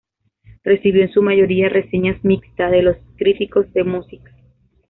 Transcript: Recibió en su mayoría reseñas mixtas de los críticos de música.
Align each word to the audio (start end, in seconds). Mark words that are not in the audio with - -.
Recibió 0.63 1.03
en 1.03 1.11
su 1.13 1.21
mayoría 1.21 1.69
reseñas 1.69 2.23
mixtas 2.23 2.71
de 2.71 2.81
los 2.81 2.97
críticos 3.19 3.71
de 3.73 3.83
música. 3.83 4.31